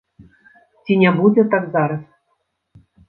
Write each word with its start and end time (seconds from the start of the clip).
Ці 0.87 0.97
не 1.03 1.11
будзе 1.19 1.41
так 1.51 1.63
зараз? 1.77 2.01